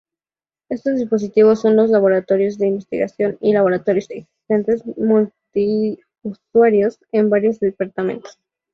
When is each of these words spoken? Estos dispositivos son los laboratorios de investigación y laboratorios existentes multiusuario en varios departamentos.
Estos 0.69 0.95
dispositivos 0.95 1.61
son 1.61 1.75
los 1.75 1.91
laboratorios 1.91 2.57
de 2.57 2.65
investigación 2.65 3.37
y 3.39 3.53
laboratorios 3.53 4.07
existentes 4.09 4.83
multiusuario 4.97 6.89
en 7.11 7.29
varios 7.29 7.59
departamentos. 7.59 8.39